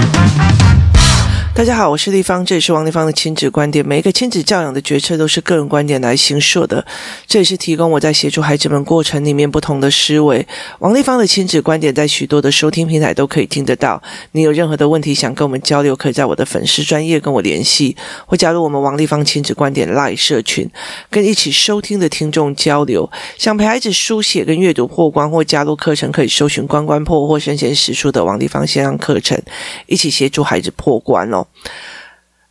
[0.00, 0.39] Thank
[1.60, 3.86] 大家好，我是丽芳，这里是王丽芳的亲子观点。
[3.86, 6.82] 每一个亲子教养的决策都是个人观点来形塑的，
[7.26, 10.46] 这也是提供我在协助孩子们过程里面不同的思维。
[10.78, 14.02] 王丽芳的亲子观点在许多的收听平台都可以听得到。
[14.32, 20.66] 你有任何的问题想跟我们交流，可以在我的粉丝专业跟我联系，或加入我们王丽芳亲子观点 Live 社群，
[21.10, 23.10] 跟一起收听的听众交流。
[23.36, 29.38] 想陪孩子书写跟阅读破关，或加入课程，可以搜寻“关关破”或“身先实书”的王丽芳线上课程，
[29.84, 31.46] 一起协助孩子破关哦。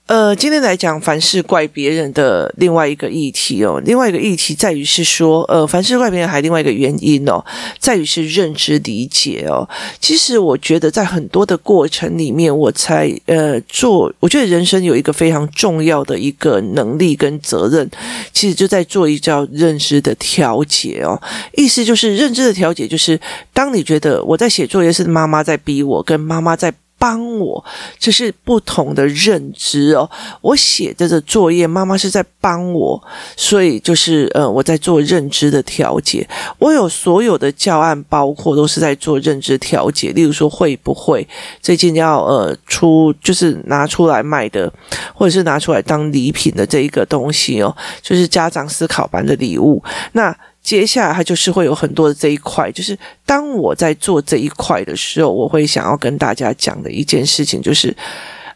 [0.08, 7.46] 呃，今天来讲凡事怪别人的另外一个议题哦，另外一个议题在于是说，呃，凡事怪别人还另外一个原因哦，
[7.78, 9.70] 在于是认知理解哦。
[10.00, 17.88] 其实我觉得在很多的过程里面，我才呃做，我觉得人生有一个非常重要的一个能力跟责任，
[18.34, 21.22] 其实就在做一叫认知的调节哦。
[21.56, 23.22] 意思就是认知的调节，就是
[23.54, 26.74] 当你觉得我在写作业是妈妈在逼我，跟妈妈在。
[27.00, 27.64] 帮我，
[27.98, 30.08] 这是不同的认知哦。
[30.42, 33.02] 我写的这作业，妈妈是在帮我，
[33.36, 36.28] 所以就是呃，我在做认知的调节。
[36.60, 40.12] 我有所有的教案，包括都是在做认知调节。
[40.12, 41.26] 例如说，会不会
[41.62, 44.72] 最近要呃出，就是拿出来卖的，
[45.14, 49.82] 或者是拿出来当礼品的这一个东西哦，就是家长思考班的礼物。
[50.12, 50.36] 那
[50.70, 57.92] 接下来，它就是会有很多的这一块，就是当我在做这一块的时候，我会想要跟大家讲的一件事情，就是，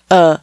[0.09, 0.39] 呃，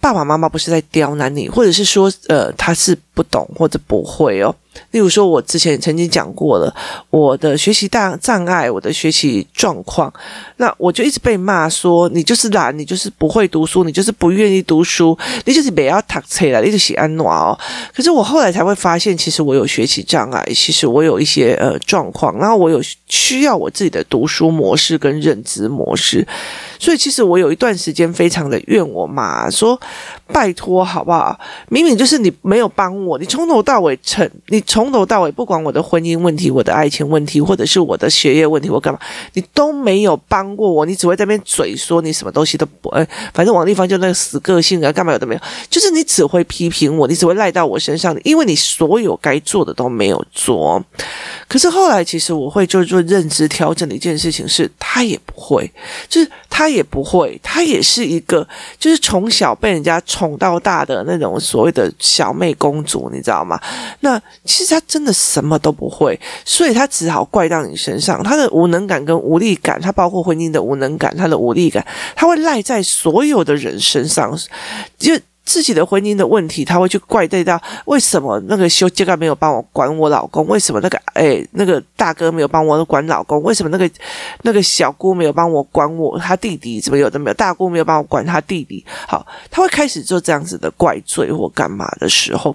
[0.00, 4.52] 爸爸妈妈不是在刁难你，或者是说，呃，他是不懂或者不会哦。
[4.90, 6.74] 例如说，我之前曾经讲过了，
[7.10, 10.10] 我的学习大障碍，我的学习状况，
[10.56, 17.58] 那我就一直被骂说，你就是懒，你就是不会读书，你就是不愿意读书，你就是不要读册了，你就是安暖哦。
[17.94, 26.26] 可是我后来才会发现，其实我有学习障碍，其实我有一些呃状况，然后我有需要我自己的读书模式跟认知模式，
[26.78, 29.78] 所以其实我有一段时间非常的怨我妈，说
[30.32, 31.38] 拜托好不好？
[31.68, 34.64] 明明就是你没有帮我，你从头到尾成你。
[34.70, 39.00] 从头到尾，不管我的婚姻问题、我的爱情问题，或者是我的学业问题，我干嘛，
[39.32, 43.04] 你都没有帮过我，你只会在那边嘴说你什么东西都不，哎，
[43.34, 50.80] 反正王立芳就那个死个性啊，干嘛有都没有，就是你只会批评我，你只会赖到我身上，因为你所有该做的都没有做。
[51.48, 55.68] 可是后来，其实我会就做认知调整的一件事情是，他也不会，
[56.08, 58.46] 就是他也不会，他也是一个，
[58.78, 63.60] 就是从小被人家宠到大的那种所谓的小妹公主，你知道吗？
[63.98, 64.22] 那。
[64.60, 68.22] 其实他真的什么都不会，所以他只好怪到你身上。
[68.22, 71.82] 他的无能感跟无力感，他包括婚姻的无能感，他的无力感，
[72.14, 74.38] 他会赖在所有的人身上，
[74.98, 75.18] 就。
[75.50, 80.46] 自己的婚姻的问题，他会去怪罪到为什么那个修杰哥没有帮我管我老公？
[80.46, 83.42] 为什么那个哎那个大哥没有帮我管老公？
[83.42, 83.90] 为什么那个
[84.42, 86.80] 那个小姑没有帮我管我他弟弟？
[86.80, 87.34] 怎么有的没有？
[87.34, 88.84] 大姑没有帮我管他弟弟？
[89.08, 92.54] 好，他会开始做这样子的怪罪或干嘛的时候，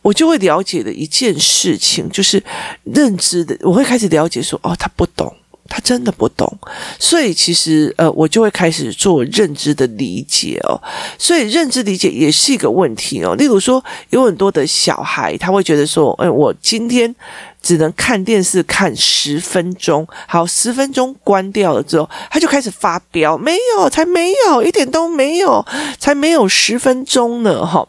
[0.00, 2.40] 我就会了解的一件事情就是
[2.84, 5.34] 认知的，我会开始了解说哦，他不懂。
[5.68, 6.50] 他真的不懂，
[6.98, 10.80] 所以其实呃，我就会开始做认知的理解哦。
[11.18, 13.34] 所以认知理解也是一个问题哦。
[13.36, 17.14] 例如说，有很多的小孩，他会觉得说，哎，我今天
[17.62, 25.64] 只能看电视看十分钟，好，十分钟关掉了之后，他就开始发飙，没有，才没有，一点都没有，
[25.98, 27.86] 才没有十分钟呢，哈。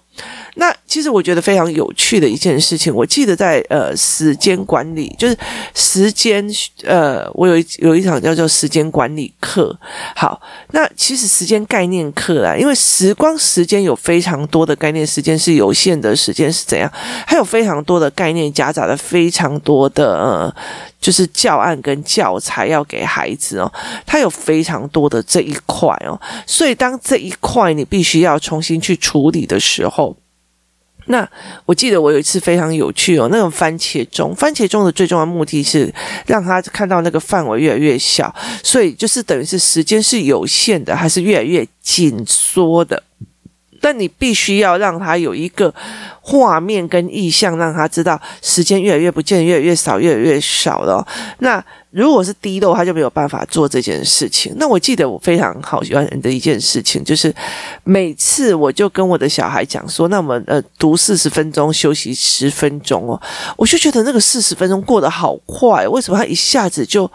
[0.59, 5.38] 那其实我觉得非常有趣的一件事情，我记得在呃时间管理，就是
[5.74, 6.46] 时间
[6.84, 9.74] 呃，我有一有一场叫做时间管理课。
[10.16, 16.91] 好，那其实时间概念课啊，因为时光时间有非常多的概念，时间是有限的，时间是怎样？
[17.26, 20.56] 还有非常多的概念夹杂了非常多的呃，
[21.00, 23.72] 就是教案跟教材要给孩子哦，
[24.06, 30.14] 它有非常多的这一块哦，所以当这一块你必须要重新去处理的时候。
[31.09, 31.28] 那
[31.66, 35.92] 我记得我有一次非常有趣哦，那种番茄钟，番茄钟的最重要目的是
[36.28, 38.34] 让他看到那个范围越来越小，
[38.64, 43.02] 所以就是等于是时间是有限的，还是越来越紧缩的。
[43.81, 45.73] 但你必须要让他有一个
[46.22, 51.05] 画面跟意象，让他知道时间越来越不见，越来越少，越来越少了。
[51.40, 54.53] 那如果是低漏，他就没有办法做这件事情。
[54.58, 57.34] 那我记得我非常好喜欢的一件事情，就是
[57.84, 63.20] 每次我就跟我的小孩讲说，那我们呃读四十分钟，休息十分钟哦，
[63.58, 67.09] 我就觉得那个四十分钟过得好快，为什么他一下子就，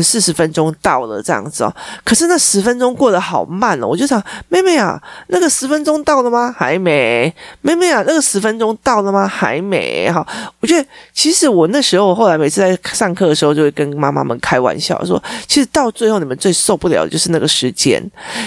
[0.00, 1.74] 四十分钟到了这样子哦，
[2.04, 6.54] 可是那十分钟过得好慢哦，我就想，妹妹啊，那个十分钟到了吗？
[6.56, 7.34] 还没。
[7.60, 9.26] 妹妹啊，那个十分钟到了吗？
[9.26, 10.10] 还没。
[10.10, 10.26] 哈，
[10.60, 18.02] 我觉得其实我那时候后来每次在上课的时候，就会跟妈妈们开玩笑说，其实到最后你们最受不了的就是那个时间，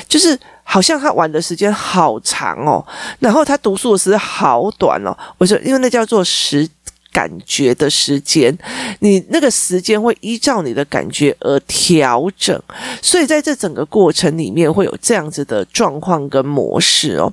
[0.07, 2.83] 就是好像他玩的时间好长哦，
[3.19, 5.15] 然后他读书的时间好短哦。
[5.37, 6.67] 我说，因为那叫做时。
[7.15, 8.53] 感觉的时间，
[8.99, 12.61] 你那个时间会依照你的感觉而调整，
[13.01, 17.31] 所以在这整个过程里面会有这样子的状况跟模式哦，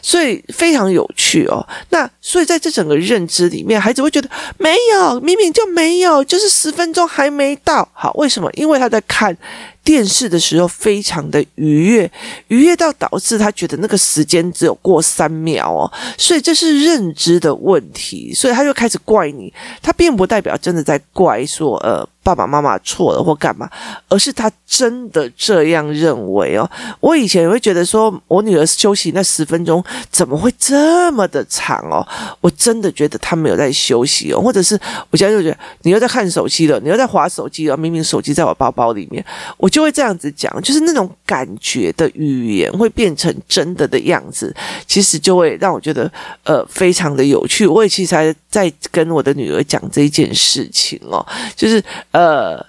[0.00, 1.62] 所以非常有趣哦。
[1.90, 7.86] 那所以在这整个认知里面，孩子会觉得没有，明明就没有，就是十分钟还没到。
[7.92, 8.50] 好，为什么？
[8.54, 9.36] 因为他在看。
[9.88, 12.12] 电视的时候非常的愉悦，
[12.48, 19.50] 愉悦到导致他觉得那个时间只有过三秒哦，所以这是认知的问题，所以他就开始怪你，
[19.80, 22.06] 他并不代表真的在怪说呃。
[22.28, 23.70] 爸爸妈妈错了或干嘛，
[24.06, 26.70] 而是他真的这样认为哦。
[27.00, 32.06] 我以前也会觉得说，我女儿休息那十分钟怎么会这么的长哦？
[32.42, 34.78] 我真的觉得她没有在休息哦，或者是
[35.08, 39.24] 我现在就觉得你又在看手机了，你又在滑手机了，明明手机在我包包里面，
[39.56, 44.54] 我就会这样子讲，就是那种感觉的语言会变成真的的样子，
[44.86, 46.12] 其实就会让我觉得
[46.44, 47.66] 呃非常的有趣。
[47.66, 51.24] 我也其实还在跟我的女儿讲这一件事情哦，
[51.56, 51.82] 就是。
[52.18, 52.66] 呃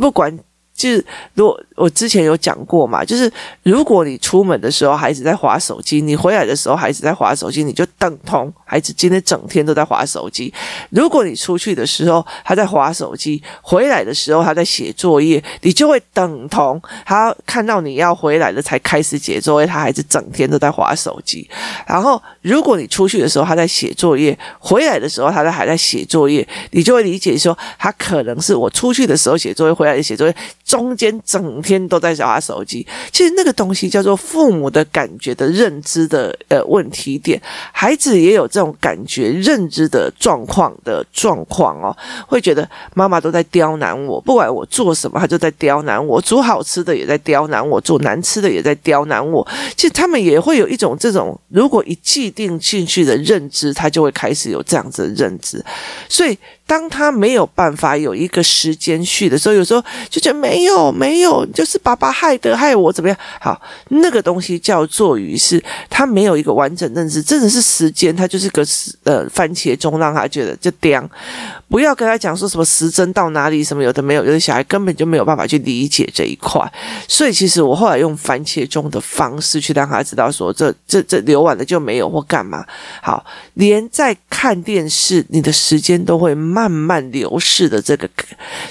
[0.00, 0.36] 不管。
[0.74, 3.30] 就是，如果我之前有讲过嘛，就是
[3.62, 10.52] 如果你出门的时候孩子在划手机，你回来的时候孩子在划手机，你就等同孩子今天整天都在划手机。
[10.90, 21.48] 如果你出去的时候他在划手机，回来的时候他在写作业，你就会等同他看到你要回来了才开始写作业，他还是整天都在划手机。
[21.86, 30.34] 然后如果你出去的时候他在写作业，回来的时候他在还在写作业，你就会理解说他可能是我出去的时候写作业，回来写作业。
[30.64, 37.40] 中间整天天都在玩手机，其实那个东西叫做父母的感觉的认知的呃问题点，
[37.72, 41.96] 孩子也有这种感觉认知的状况的状况哦，
[42.26, 49.46] 会觉得妈妈都在刁难我，不管我做什么，他就在刁难我，煮好吃的也在刁难我，做难吃的也在刁难我。
[49.76, 55.64] 其实他们也会有一种这种，如果一既定进去的认知，他就会开始有这样子的认知，
[56.08, 56.38] 所以。
[56.64, 63.16] 当他没有办法有一个时间序的时候，有时候就觉得没有没有，就是爸爸害的害我怎么样？
[63.40, 68.62] 好，那个东西叫做于是他没有一个完整认知，真的是时间，他就是个
[69.04, 71.08] 呃番茄钟，让他觉得就这
[71.68, 76.60] 不要跟他讲说什么时针到哪里，什么有的没有，有的小孩根本就没有办法去理解这一块。
[77.08, 82.64] 所以其实我后来用番茄钟的方式去让他知道说这这这留完了就没有或干嘛。
[83.00, 86.32] 好，连在看电视，你的时间都会。
[86.52, 88.08] 慢慢流逝的这个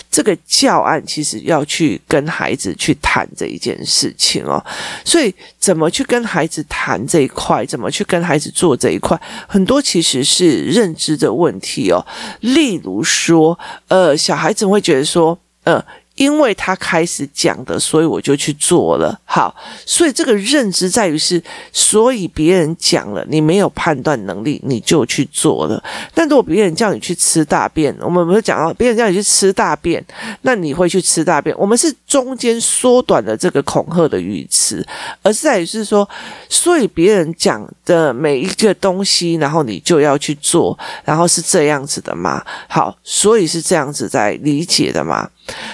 [0.09, 4.63] 这个教案，其实要去跟孩子去谈这一件事情哦。
[5.05, 12.05] 所以，怎么去跟孩子谈这一块，怎么去跟孩子做这一块，很多其实是认知的问题哦。
[12.39, 13.57] 例如说，
[13.87, 15.83] 呃，小孩子会觉得说，呃。
[16.21, 19.19] 因为他开始讲的，所以我就去做了。
[19.25, 19.55] 好，
[19.87, 21.41] 所以这个认知在于是，
[21.73, 25.83] 所以别人讲了，你没有判断能力，你就去做了。
[26.13, 30.05] 但如果别人叫你去吃大便，我们不是讲到，别人叫你去吃大便，
[30.43, 31.57] 那你会去吃大便。
[31.57, 34.85] 我们是中间缩短了这个恐吓的语词，
[35.23, 36.07] 而是在于是说，
[36.47, 42.45] 所以别人讲的每一个东西，然后你就要去做，然后是这样子的吗？
[42.69, 45.27] 好，所以是这样子在理解的吗？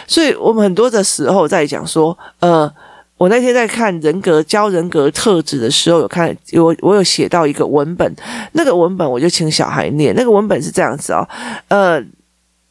[0.08, 2.72] 所以我们很多的时候在讲说，呃，
[3.18, 8.16] 我那天在看人格教人格特质的时候，有看我我有写到一个文本，
[8.54, 11.28] 那个文本我就请小孩念，那个文本是这样子哦，
[11.70, 12.04] 呃。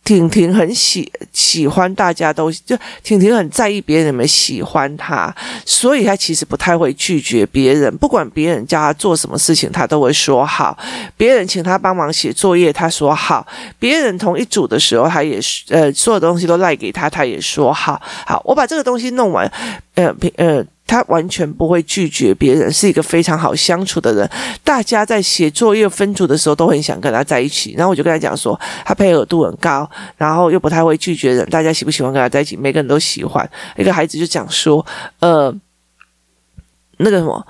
[0.07, 5.35] 婷婷很喜喜欢大家都就婷婷很在意别人有没有喜欢她，
[5.65, 10.79] 所以她其实不太会拒绝别人，不管别人叫她做什么事情，她都会说好。
[11.17, 13.45] 别人请她帮忙写作业，她说好。
[13.81, 18.01] 别人同一组的时候，她也呃所有东西都赖给她，她也说好。
[18.25, 19.51] 好，我把这个东西弄完，
[19.97, 20.65] 呃呃。
[20.87, 24.31] 他完全不会拒绝别人，是一个非常好相处的人。
[24.63, 27.75] 大家在写作业分组的时候都很想跟他在一起。
[27.77, 31.45] 然后我就跟他讲说，他配合度很高，然后又不太会拒绝人。
[31.51, 32.57] 大家喜不喜欢跟他在一起？
[32.57, 33.49] 每个人都喜欢。
[33.77, 34.85] 一个孩子就讲说，
[35.21, 35.55] 呃。
[36.99, 37.47] 那个什么，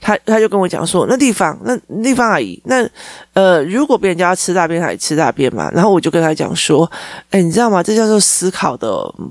[0.00, 2.88] 他他就跟我讲说，那地方那地方阿姨，那
[3.34, 5.70] 呃，如果别人叫他吃大便，他也吃大便嘛。
[5.72, 6.90] 然后我就跟他讲说，
[7.30, 7.82] 哎，你知道吗？
[7.82, 8.88] 这叫做思考的，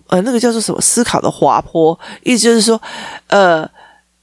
[0.08, 0.80] 呃，那个叫做什么？
[0.82, 2.82] 思考的滑坡，意思就是说，
[3.28, 3.70] 呃。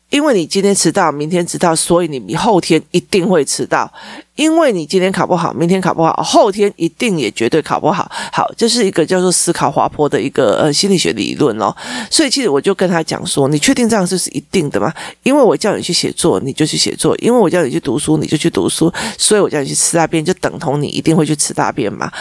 [0.09, 3.93] 因为你今天迟到，明天迟到，所以你后天一定会迟到。
[4.37, 8.11] 因为你今天考不好，明天考不好，后天一定也绝对考不好。
[8.33, 11.75] 好，这是一个叫做思考滑坡的一个呃心理学理论哦。
[12.11, 14.93] 所以其实我就跟他讲说，你确定这样是是一定的吗？
[15.23, 18.93] 因为我叫你去写作，你就去写作；因为我叫你去读书，你就去读书。
[19.19, 22.13] 所以我叫你去吃大便，就等同你一定会去吃大便嘛。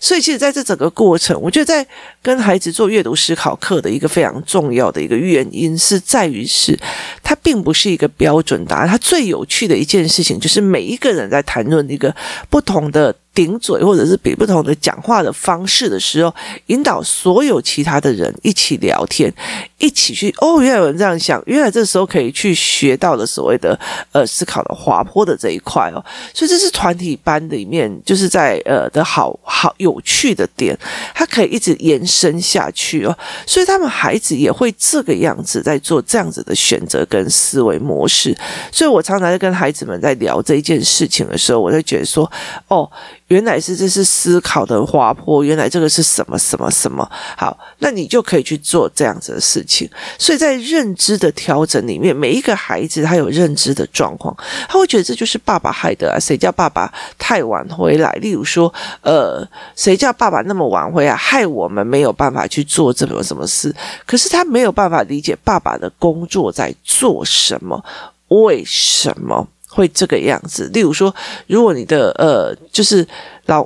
[0.00, 1.86] 所以，其实在这整个过程，我觉得在
[2.22, 6.78] 跟孩子做阅读思考课的一个非常重要的一个原因，是在于是
[7.22, 8.88] 它并不是一个标准答案。
[8.88, 12.14] 它最有趣的一件事情，就是每一个人在谈论一个
[12.48, 13.14] 不同的。
[13.38, 16.34] 顶嘴，或者是比不同的讲话的方式的时候，
[16.66, 19.32] 引导所有其他的人一起聊天，
[19.78, 23.78] 一起去哦，原来有人这样想，原来这时候可以去学到的所谓的
[24.10, 26.04] 呃思考的滑坡的这一块哦，
[26.34, 30.76] 所以这是团体班里面就是在呃的好好有趣的点，
[31.14, 33.16] 它可以一直延伸下去哦，
[33.46, 38.36] 所以他们孩子也会这个样子在做这样子的选择跟思维模式，
[38.72, 42.28] 所以我常常在跟孩子们在聊这一件事情的时候，我就觉得说
[42.66, 42.90] 哦。
[43.28, 47.08] 原来是这是思考的滑坡，原来这个是什么什么什么？
[47.36, 49.88] 好，那你就可以去做这样子的事情。
[50.18, 54.34] 所以在认知的调整里面，每一个孩子他有认知的状况，
[54.68, 58.10] 他会觉得这就是爸爸害的啊，谁叫爸爸太晚回来？
[58.12, 63.74] 例如说，呃，谁叫爸爸那么晚回来，害我们没有办法去做这么什么事？
[64.06, 67.84] 可是他没有办法理解爸爸的工作在做什么，
[68.28, 69.46] 为什么？
[69.78, 71.14] 会这个样子，例如说，
[71.46, 73.06] 如果你的呃，就是
[73.46, 73.62] 老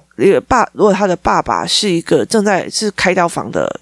[0.47, 3.81] 爸，如果他的爸爸是一个正在是开刀房的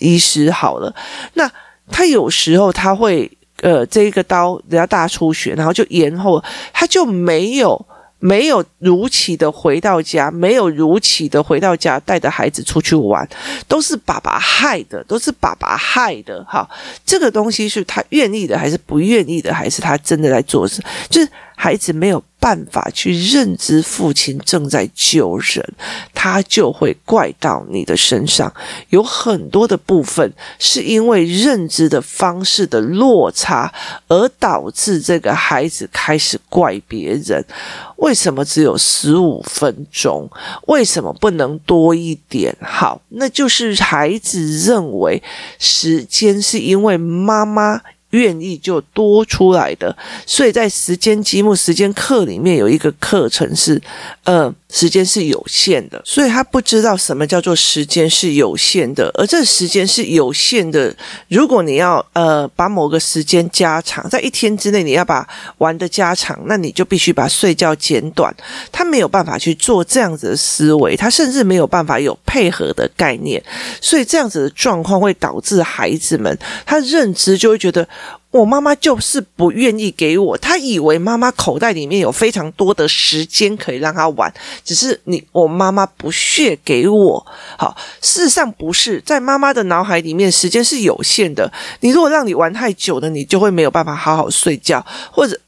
[0.00, 0.92] 医师，好了，
[1.34, 1.48] 那
[1.88, 3.30] 他有时候他会
[3.62, 6.42] 呃，这一个刀人家大出血，然后就延后，
[6.72, 7.86] 他就没有。
[8.20, 13.24] 没有如期的回到家，没有如期的回到家，带着孩子出去玩，
[13.68, 16.44] 都是爸爸害的，都是爸爸害的。
[16.44, 16.68] 哈，
[17.06, 20.82] 这个东西是他愿意的，还是不愿意的，还是他真的在做事？
[21.08, 22.22] 就是孩子没有。
[22.40, 25.74] 办法去认知父亲正在救人，
[26.14, 28.50] 他就会怪到你的身上。
[28.90, 33.74] 有很多的部分是因为认知的方式的落差，
[34.06, 37.44] 而导致这个孩子开始怪别人。
[37.96, 40.30] 为什么只有十五分钟？
[40.68, 42.56] 为什么不能多一点？
[42.62, 45.20] 好，那就是孩子认为
[45.58, 47.82] 时间是因为妈妈。
[48.10, 53.80] 愿意就多出来的，所以在时间积木、时间课里面有一个课程是，
[54.24, 60.94] 呃，时间是有限的，所以他不知道什么叫做时间是有限的，而这时间是有限的。
[61.28, 68.34] 如果你要呃把某个时间加长，在一天之内你要把玩的加长，那你就必须把睡觉减短。
[68.70, 73.42] 他没有办法去做这样子的思维，他甚至没有办法有配合的概念，
[73.80, 77.88] 所以这样子的状况会导致孩子们他认知就会觉得。
[78.30, 84.32] 我妈妈就是不愿意给我，她以为妈妈口袋里面有非常多的时间可以让她玩，
[84.64, 87.26] 只是你我妈妈不屑给我。
[87.56, 91.50] 好，事实上不是，在妈妈的脑海里面，时间是有限的。
[91.80, 95.40] 你如果让你玩太久了，你就会没有办法好好睡觉，或者。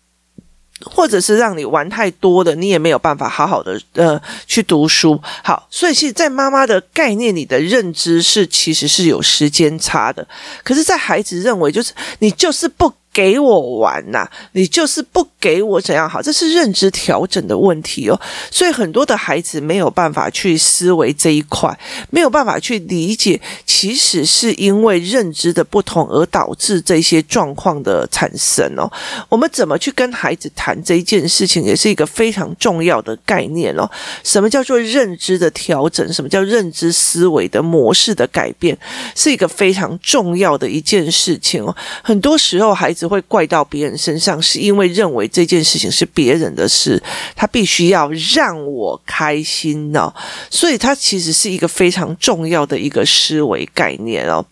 [0.85, 5.21] 或者是让你玩太多的，你也没有办法好好的呃去读书。
[5.43, 10.27] 好，所以其实，在妈妈的概念里的认知是其实是有时间差的。
[10.63, 12.93] 可是，在孩子认为，就是你就是不。
[13.12, 18.19] 给我玩呐、你就是不给我怎样好，这是认知调整的问题哦。
[18.52, 21.76] 所以很多的孩子没有办法去思维这一块，
[22.11, 28.88] 没有办法去理解，其实是因为认知的不同而导致这些状况的产生哦。
[29.29, 33.90] 我们怎么去跟孩子谈这一件事情，也是一个非常重要的概念哦。
[34.23, 36.11] 什么叫做认知的调整？
[36.12, 38.79] 什么叫认知思维的模式的改变？
[39.17, 41.75] 是一个非常重要的一件事情哦。
[42.05, 43.00] 很多时候孩子。
[43.00, 47.02] 只会怪到别人身上，是因为认为这件事情是别人的事，
[47.35, 50.12] 他必须要让我开心呢、
[50.50, 54.45] 所以他其实是一个非常重要的一个思维概念哦。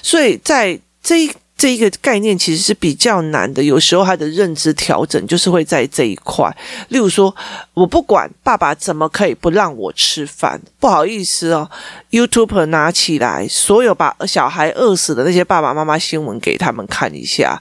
[0.00, 6.56] 所以在这一这一个概念其实是比较难的，有时候他的认知调整就是会在这一块。
[6.88, 7.34] 例如说，
[7.74, 11.68] 我不管爸爸怎么可以不让我吃饭，不好意思哦
[12.12, 17.60] ，YouTube 拿起来，所有把小孩饿死的那些爸爸妈妈新闻给他们看一下。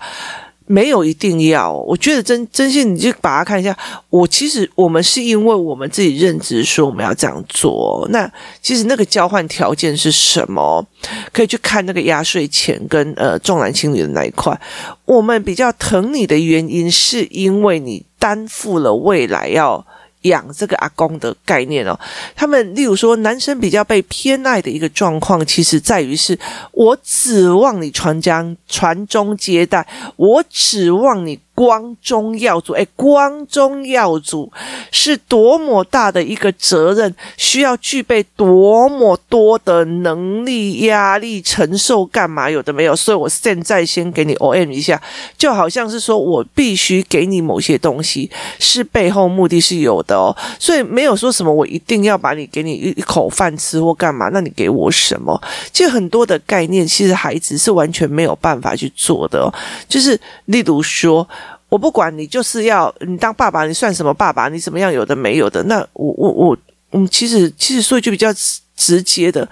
[0.67, 3.75] 没有一定要，我觉得真真心，你就把它看一下。
[4.09, 8.05] 我其实我们是因为我们自己认知说我们要这样做。
[8.11, 8.29] 那
[8.61, 10.85] 其实那个交换条件是什么？
[11.31, 14.59] 可以去看那个压岁钱跟呃重男轻女的那一块。
[15.05, 19.86] 我们比较疼你的原因，是因为你担负了未来要
[20.21, 21.99] 养这个阿公的概念哦。
[22.35, 26.37] 他们例如说，男生比较被偏爱的一个状况，其实在于是
[26.71, 31.39] 我指望你传将传宗接代，我指望你。
[31.57, 34.51] 光宗耀祖，哎，光宗耀祖
[34.91, 42.95] 是多么大的一个责任，需要具备多么多的能力、压力承受，干嘛有的没有？
[42.95, 45.01] 所以我现在先给你 OM 一下，
[45.35, 50.37] 就好像是说我必须给你某些东西，是背后目的是有的哦。
[50.59, 55.41] 所以没有说什么我一定要把你给你一口饭吃或干嘛，那你给我什么？
[55.73, 59.51] 其实很多的概念，其实孩子是完全没有办法去做的哦。
[59.89, 61.27] 就是例如说。
[61.69, 64.47] 我不管你，就是要你当爸爸，你算什么爸爸？
[64.49, 64.91] 你怎么样？
[64.91, 65.61] 有的没有的？
[65.63, 66.57] 那我我我，
[66.91, 68.29] 嗯，其实其实说一句比较
[68.75, 69.47] 直接的，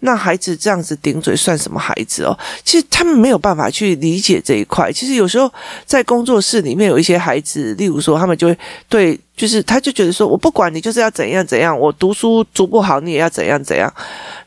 [0.00, 2.38] 那孩子这样子顶嘴算什么孩子哦？
[2.64, 4.92] 其实他们没有办法去理解这一块。
[4.92, 5.52] 其实有时候
[5.84, 13.92] 在工作室里面有一些孩子，例如说他们就会对，就是他就觉得说，我不管你，就是要怎样怎样，我读书读不好，你也要怎样怎样。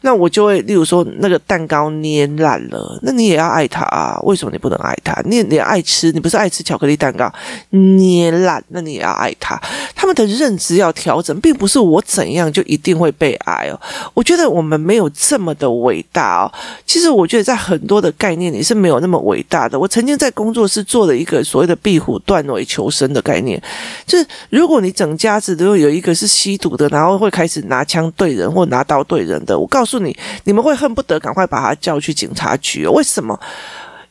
[0.03, 4.19] 那我就会，例如说，那个蛋糕捏烂了，那你也要爱他啊？
[4.23, 5.21] 为什么你不能爱他？
[5.25, 7.31] 你你爱吃，你不是爱吃巧克力蛋糕，
[7.69, 9.61] 捏烂，那你也要爱他。
[9.95, 13.79] 他们的认知要调整，并不是我怎样就一定会被爱哦。
[14.15, 16.51] 我觉得我们没有这那么的伟大哦。
[16.85, 19.79] 其实我觉得在很多的概念里是没有那么伟大的。
[19.79, 23.59] 我曾经在工作室做了一个所谓的壁虎断尾求生的概念，
[24.05, 29.99] 就是如果你整家子都有一个是吸毒的，然后会开始拿枪对人或拿刀对人的，我告诉。
[30.01, 32.91] 你你们会恨不得赶快把他叫去警察局哦？
[32.91, 33.39] 为什么？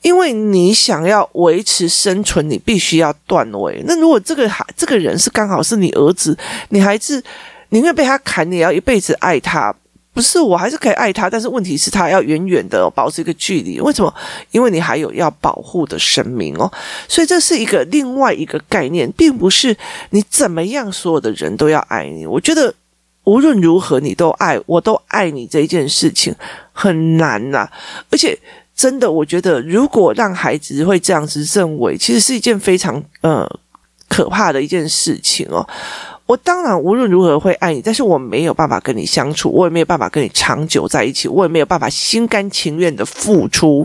[0.03, 3.83] 因为你想要维持生存，你必须要断尾。
[3.87, 6.37] 那如果这个孩这个人是刚好是你儿子，
[6.71, 7.23] 你孩子
[7.71, 9.75] 宁愿被他砍，你也要一辈子爱他。
[10.13, 13.81] 不是，我还是可以爱他，但是问题是，他要远远的保持一个距离。
[13.81, 14.13] 为什么？
[14.51, 16.71] 因为你还有要保护的生命哦。
[17.09, 19.77] 所以这是一个另外一个概念，并不是
[20.11, 22.27] 你怎么样，所有的人都要爱你。
[22.27, 22.75] 我觉得。
[23.25, 26.35] 无论如何，你都爱，我都爱你这一件事情
[26.73, 27.69] 很难呐、
[28.11, 28.37] 而且，
[28.75, 33.47] 真的，我觉得如果让孩子会这样子认为，其实是一件非常呃
[34.09, 35.65] 可怕的一件事情哦。
[36.31, 43.85] 我当然无论如何会爱你，但是我没有办法跟你相处，我也没有办法跟你长久在一起，我也没有办法心甘情愿的付出。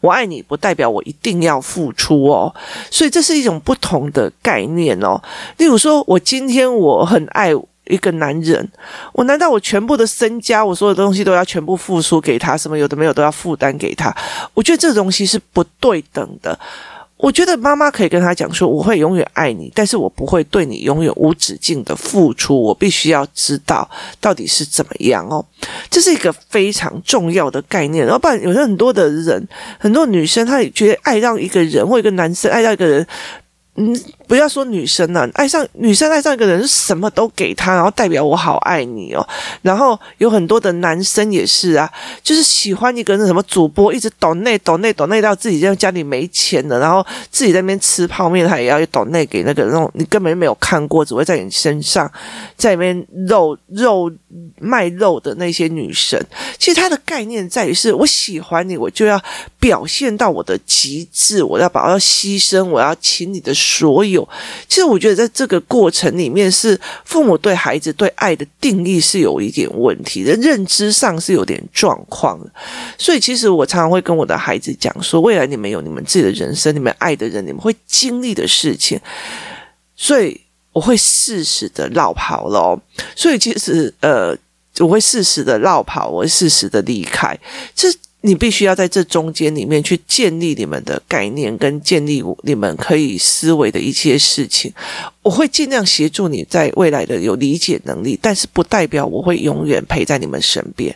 [0.00, 2.54] 我爱你不代表我一定要付出哦，
[2.90, 5.20] 所以这是一种不同的概念哦。
[5.58, 7.52] 例如说，我今天我很爱。
[7.88, 8.68] 一个男人，
[9.12, 12.56] 我难道我全部的身家，我所有东西都要全部付出给他？
[12.56, 14.12] 什么有的没有都要负担给他？
[14.54, 16.58] 我觉得这东西是不对等的。
[17.18, 22.60] 我觉得妈妈可以跟他讲说：“我会永远爱你，但是我不会对你永远无止境的付出。
[22.60, 23.88] 我必须要知道
[24.20, 25.44] 到底是怎么样哦。”
[25.90, 28.06] 这是一个非常重要的概念。
[28.06, 29.48] 要不然，有很多的人，
[29.78, 33.06] 很多女生，她也觉得爱到一个人，或一个男生爱到一个人。
[33.78, 33.94] 嗯，
[34.26, 39.26] 不要说女生了，爱上女生爱上一个人，什么都给他，然后代表我好爱你哦。
[39.62, 41.90] 然后有很多的男生也是啊，
[42.22, 52.10] 就是喜欢一个人什么主播，一直抖内抖内抖内到自己家家里没钱了，然后自己在那边吃泡面，他也要抖内给那个那种你根本就没有看过，只会在你身上
[52.56, 54.10] 在那边肉肉
[54.58, 56.20] 卖肉的那些女生。
[56.58, 59.20] 其实他的概念在于是，我喜欢你，我就要
[59.60, 63.52] 表现到我的极致，我要把我要牺牲，我要请你的。
[63.56, 64.15] 所有，
[64.68, 72.50] 其实我觉得在这个过程里面，是父母对孩子对爱的定义是有一点问题的，认知上是有点状况的。
[72.96, 79.00] 所以，其实我常常会跟我的孩子讲说，未来你们有你们自己的人生，你们爱的人，你们会经历的事情。
[79.96, 80.40] 所以，
[80.72, 82.80] 我会适时的落跑咯。
[83.14, 84.36] 所以，其实呃，
[84.78, 87.38] 我会适时的落跑，我会适时的离开。
[87.74, 87.88] 这。
[88.26, 94.72] 你必须要在这中间里面去建立你们的概念，跟建立你们可以思维的一些事情。
[95.26, 100.94] 我会尽量协助你在未来的有理解能力，但是不代表我会永远陪在你们身边。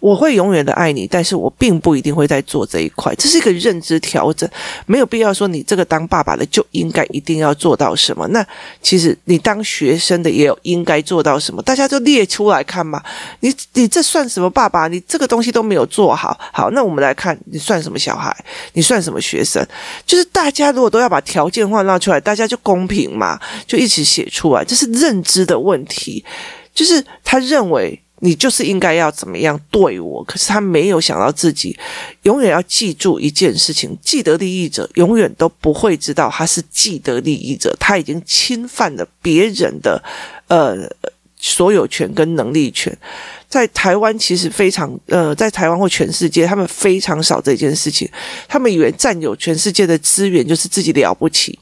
[0.00, 3.14] 我会永远的爱你，但是我并不一定会在做这一块。
[3.14, 4.46] 这是一个认知调整，
[4.84, 8.28] 没有必要说你这个当爸爸的就应该一定要做到什么。
[8.28, 8.46] 那
[8.82, 13.02] 其实你当学生的也有应该做到什么，大家就列出来看嘛。
[13.40, 14.88] 你你这算什么爸爸？
[14.88, 16.38] 你这个东西都没有做好。
[16.52, 18.36] 好，那我们来看你算什么小孩？
[18.74, 19.66] 你算什么学生？
[20.04, 23.40] 就是大家如果都要把条件换让出来，大家就公平嘛。
[23.70, 26.24] 就一起写出来，这是认知的问题。
[26.74, 31.78] 就是他认为你就是应该要怎么样对我，可是他没有想到自己
[32.24, 40.02] 永远要记住一件事情：既得利益者永远都不会知道他是既得利益者，他已经侵犯了别人的
[40.48, 40.76] 呃
[41.38, 42.96] 所有权跟能力权。
[43.48, 48.08] 在台湾其实非常呃，在台湾或全世界，他们非常少这件事情。
[48.48, 51.56] 他们以为占有全世界的资源就是自己了不起。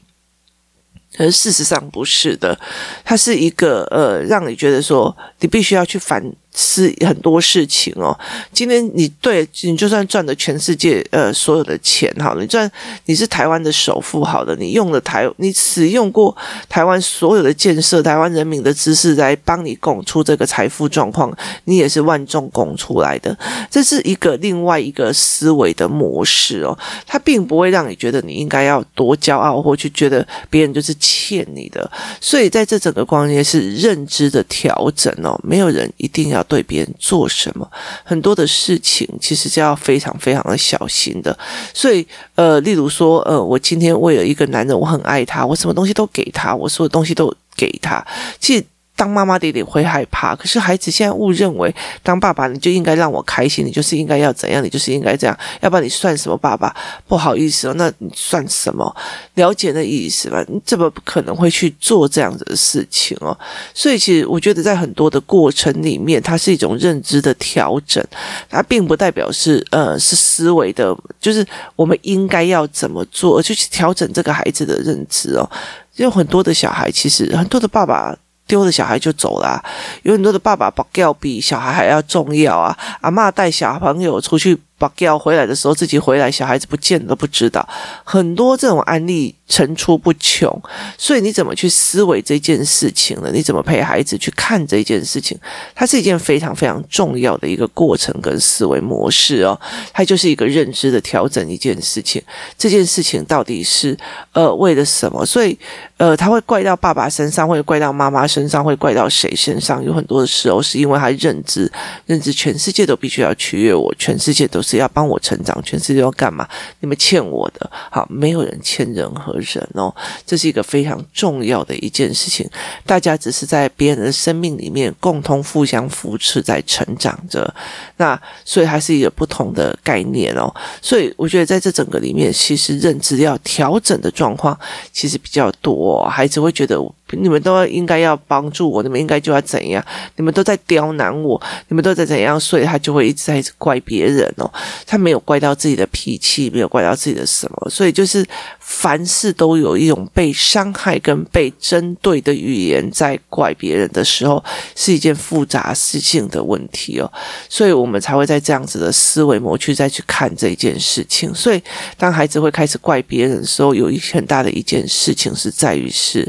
[1.19, 2.57] 可是事实上不是的，
[3.03, 6.23] 它是一个呃，让你觉得说你必须要去反
[6.55, 8.17] 是很多事情哦。
[8.53, 12.69] 今天你对你就算赚了全世界呃所有的钱好了，你赚
[13.05, 16.35] 你是台湾的首富好了，你用了台你使用过
[16.67, 21.35] 台湾所有的建设，台湾人民的知识来帮你拱出这个财富状况，
[21.65, 23.37] 你也是万众拱出来的。
[23.69, 30.95] 这是一个另外一个思维的模式哦，它并不会让你觉得你应该要多骄傲，或去觉得别人就是。
[30.99, 35.39] 欠你的，所以在这整个关键是认知的调整哦。
[35.43, 37.69] 没有人一定要要对别人做什么，
[38.03, 41.37] 很多的事情其实是要非常非常的小心的。
[41.73, 48.05] 所以，呃，例如说，呃，我今天为了一个男人，我很爱他，我什么东西都给他，我所有东西都给他，
[48.39, 48.63] 其实。
[48.99, 56.75] 当妈妈的也会害怕，可是孩子现在误认为，当爸爸你就应该让我开心，你就是应该要怎样，你就是应该这样，要不然你算什么爸爸？
[57.07, 58.93] 不好意思哦，那你算什么？
[59.35, 60.43] 了解那意思吧？
[60.49, 63.37] 你怎么可能会去做这样子的事情哦？
[63.73, 68.05] 所以其实我觉得在很多的过程里面，它是一种认知的调整，
[68.49, 75.49] 它并不代表是呃是思维的，就是我们应该要怎么做，而去调整这个孩子的认知哦。
[75.95, 78.13] 有很多的小孩，其实很多的爸爸。
[78.49, 79.63] 丢了小孩就走了，
[80.01, 82.75] 有很多的爸爸不叫比小孩还要重要啊！
[83.01, 84.59] 阿妈带小朋友出去。
[84.79, 87.67] 把掉回来的时候，自己回来，小孩子不见都不知道，
[88.03, 90.49] 很多这种案例层出不穷。
[90.97, 93.29] 所以你怎么去思维这件事情呢？
[93.33, 95.37] 你怎么陪孩子去看这件事情？
[95.75, 99.59] 它是一件非常非常重要的一个过程跟思维模式哦。
[99.93, 102.23] 它就是一个认知的调整一件事情。
[102.57, 103.97] 这件事情到底是
[104.31, 105.25] 呃为了什么？
[105.25, 105.57] 所以
[105.97, 109.83] 呃，他会怪到爸爸身上，会怪到妈妈身上，会怪到谁身上？
[109.83, 111.69] 有很多的时候是因为他认知，
[112.05, 114.79] 认知全世界都必须要取悦我，全世界都是。
[114.79, 116.47] 只要帮我成长，全世界要干嘛？
[116.79, 119.91] 你们欠我的，好，没有人欠任何人哦。
[120.27, 122.47] 这是一个非常重要的一件事情。
[122.85, 127.51] 大家只是在别人的生命里面共同互相扶持，在成长着。
[127.97, 130.53] 那所以还是一个不同的概念哦。
[130.83, 134.55] 所以我觉得在这整个里面，其实认知要调整的状况
[134.93, 136.07] 其实比较多。
[136.07, 136.79] 孩子会觉得。
[137.17, 139.83] 你们都应该要帮助我，你们应该就要怎样？
[140.15, 142.39] 你们都在刁难我，你们都在怎样？
[142.39, 144.51] 所以他就会一直在怪别人哦。
[144.85, 148.25] 他没有怪到自己的脾气，没有怪到自己的什么，所以就是
[148.59, 154.43] 凡事都有一种被伤害跟被针对的语言在怪别人的时候，
[154.75, 157.11] 是一件复杂事情的问题哦。
[157.47, 161.33] 所以我们才会在这样子的思维模去再去看这件事情。
[161.33, 161.61] 所以
[161.97, 166.27] 当孩子会开始怪别人的时候，有一很大的一件事情是在于是。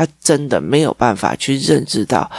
[0.00, 2.30] 他真的没有办法去认知到，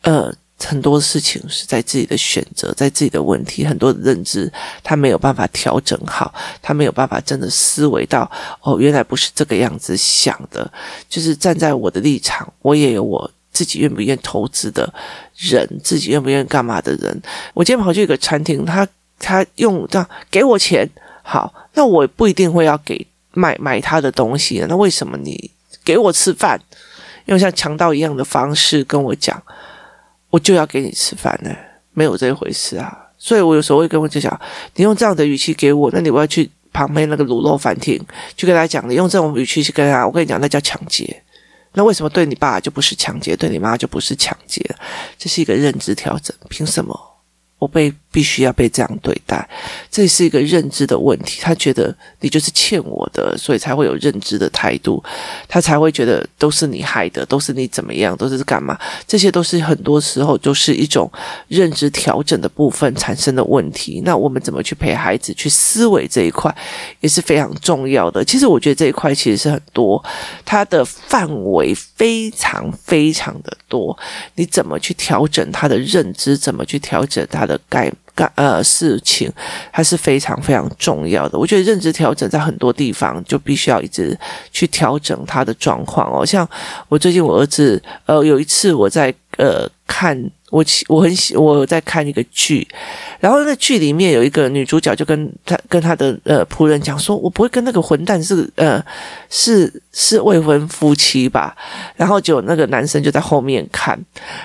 [0.00, 4.50] 呃，很多事情是在自己的选择，在自己的问题，很多的认知
[4.82, 8.30] 他没有办法调整好，他没有办法真的思维到，
[8.62, 10.72] 哦，原来不是这个样子想的，
[11.10, 14.90] 就是站在我的立场，我也有我自己愿不愿意投资的
[15.36, 17.20] 人，自己愿不愿意干嘛的人。
[17.52, 20.88] 我今天跑去一个餐厅，他他用这样给我钱，
[21.22, 25.50] 好，那我不一定会要给买买他的东西，那为什么你？
[25.88, 26.60] 给我吃饭，
[27.24, 29.42] 用像强盗一样的方式跟我讲，
[30.28, 31.50] 我就要给你吃饭呢，
[31.94, 33.06] 没有这一回事啊！
[33.16, 34.38] 所以我有时候会跟我就讲，
[34.74, 37.98] 你用这样的语气给我，那你我要去旁边那个卤肉饭厅
[38.36, 41.22] 去跟他讲，你用这种语气去跟他，我跟你讲，那叫抢劫。
[41.72, 44.62] 那为什么对你爸就不是抢劫，对你妈就不是抢劫？
[45.16, 46.94] 这是一个认知调整，凭什么
[47.58, 47.94] 我被？
[48.10, 49.48] 必须要被这样对待，
[49.90, 51.40] 这是一个认知的问题。
[51.42, 55.02] 他觉得你就是欠我的，所以才会有认知的态度，
[55.46, 58.78] 他才会觉得都是你害的，都是你怎么样，都是干嘛？
[59.06, 61.10] 这些都是很多时候都是一种
[61.48, 64.02] 认知调整的部分产生的问题。
[64.04, 66.54] 那我们怎么去陪孩子去思维这一块
[67.00, 68.24] 也是非常重要的。
[68.24, 70.02] 其实我觉得这一块其实是很多，
[70.44, 73.96] 它的范围非常非常的多。
[74.34, 76.36] 你怎么去调整他的认知？
[76.38, 77.92] 怎么去调整他的概？
[78.18, 79.32] 干呃，事情
[79.70, 81.38] 还是非常非常重要的。
[81.38, 84.18] 我觉得认知调整在很多地方就必须要一直
[84.50, 86.26] 去调整他的状况哦。
[86.26, 86.48] 像
[86.88, 90.18] 我最近我儿子，呃，有一次我在呃看
[90.50, 92.66] 我我很喜我在看一个剧，
[93.20, 98.84] 然后那剧里面有一个女主角就跟他跟他的呃仆人讲说，我不会跟那个混蛋是呃
[99.30, 101.56] 是是未婚夫妻吧？
[101.94, 103.96] 然后就那个男生就在后面看，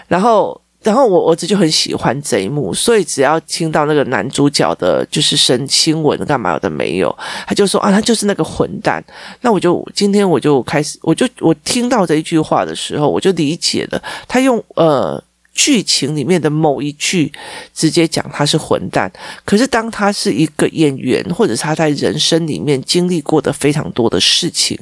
[0.08, 0.62] 然后。
[0.84, 7.16] 然后我儿子就很喜欢这一幕，所以只要听到那个男主角的，就是神亲吻干嘛的没有，
[7.48, 9.04] 他就说啊，他就是那个混蛋。
[9.42, 17.32] 那我就今天我就开始，我就我听到这一句话的时候，我就理解了，他用呃剧情里面的某一句
[17.74, 19.12] 直接讲他是混蛋，
[19.46, 24.78] 可是当他是一个演员，或者是他在人生里面经历过的非常多的事情，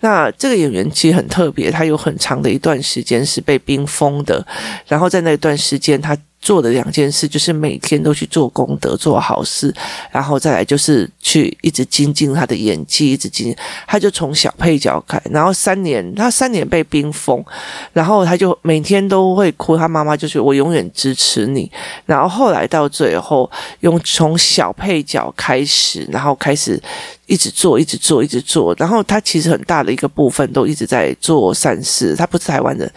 [0.00, 4.46] 那这个演员其实很特别，他有很长的一段时间是被冰封的，
[4.86, 6.16] 然后在那段时间他。
[6.40, 9.74] 做的两件事就是每天都去做功德、做好事，
[10.10, 13.56] 然后再来就是去一直精进他的演技，一直精进。
[13.86, 17.44] 他就从小配角开，然后三年，他三年被冰封，
[17.92, 19.76] 然后他就每天都会哭。
[19.76, 21.70] 他妈妈就是：“我永远支持你。”
[22.06, 26.80] 然后后来到最后，用从小配角开始，然后开始。
[27.26, 32.14] 一直做，一直做，一直做，然后他其实很大的一个部分都一直在做善事。
[32.16, 32.90] 他不是台湾人，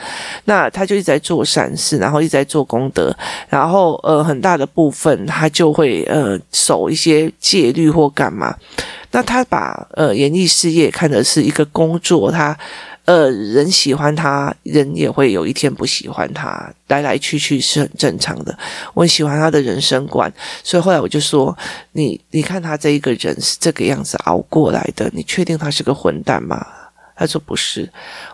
[0.45, 3.15] 那他就一直在做善事，然后一直在做功德，
[3.49, 8.55] 然后呃很大的部分他就会呃守一些戒律或干嘛。
[9.11, 12.57] 那他把呃演艺事业看的是一个工作，他。
[13.09, 18.55] 呃，人喜欢他，人也会有一天不喜欢他，来来去去是很正常的。
[18.93, 20.31] 我很喜欢他的人生观，
[20.63, 21.57] 所以后来我就说
[21.93, 26.63] ：“你，你看他这一个人是这个样子熬过来的，你确定他是个混蛋吗？”
[27.17, 27.91] 他说：“不是。”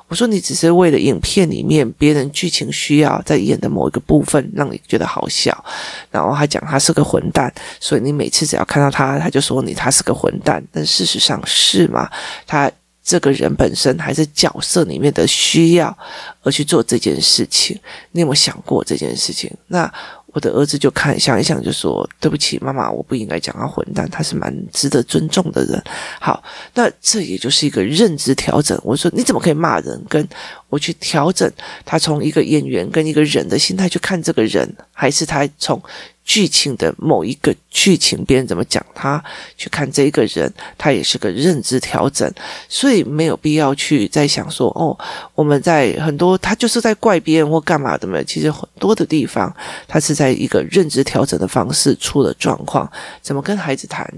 [0.09, 5.63] 我说：“你只是为了影片里面别人剧情需要在演的某一个部分让你觉得好笑，
[6.11, 10.61] 然后他讲他是个混蛋，所以你每次只要看到他，他就说你他是个混蛋。
[10.73, 12.09] 但事实上是吗？
[12.45, 12.69] 他。”
[13.05, 15.95] 这个人本身还是角色里面的需要
[16.41, 17.79] 而去做这件事情，
[18.11, 19.49] 你有没有想过这件事情？
[19.67, 19.89] 那
[20.33, 25.81] 我的儿子就看想一想，就说：“对不起，妈妈，我不应该讲他混蛋，他是蛮值得尊重的人。”
[26.19, 28.77] 好，那这也就是一个认知调整。
[28.83, 30.27] 我说：“你怎么可以骂人？”跟
[30.67, 31.49] 我去调整
[31.85, 35.79] 他从一个演员跟一个人的心态去看这个人，还是他从。
[36.27, 39.21] 剧情的某一个去请，别人怎么讲他，
[39.57, 42.31] 去看这个人，他也是个认知调整，
[42.69, 44.97] 所以没有必要去再想说哦，
[45.35, 48.23] 我们在很多他就是在怪别人或干嘛的嘛。
[48.25, 49.53] 其实很多的地方，
[49.89, 52.89] 他是在一个认知调整的方式出了状况。
[53.21, 54.09] 怎么跟孩子谈？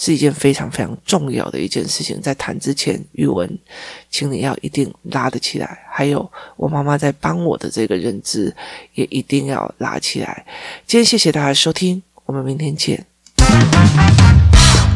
[0.00, 3.58] 是一件非常非常重要的一件事情，在谈之前，语文，
[4.08, 5.76] 请你要一定拉得起来。
[5.90, 8.54] 还有，我妈妈在帮我的这个认知，
[8.94, 10.46] 也一定要拉起来。
[10.86, 13.06] 今天谢谢大家收听，我们明天见。